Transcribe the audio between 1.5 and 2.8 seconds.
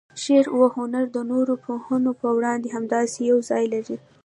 پوهنو په وړاندې